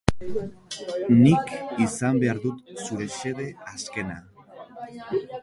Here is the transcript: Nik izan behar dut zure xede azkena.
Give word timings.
Nik 1.19 1.51
izan 1.85 2.17
behar 2.23 2.41
dut 2.47 2.73
zure 2.87 3.09
xede 3.19 3.47
azkena. 3.75 4.19